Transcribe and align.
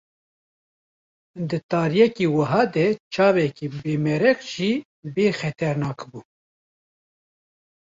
Di 1.49 1.57
tariyeke 1.69 2.25
wiha 2.35 2.61
de 2.73 2.85
çavekî 3.13 3.67
bimereq 3.81 4.39
jî 4.51 4.71
bê 5.13 5.27
xeternak 5.39 5.99
bû. 6.09 6.19